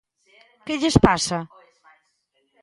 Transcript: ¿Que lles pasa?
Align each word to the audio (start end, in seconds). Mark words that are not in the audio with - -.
¿Que 0.65 0.75
lles 0.81 0.97
pasa? 1.07 1.39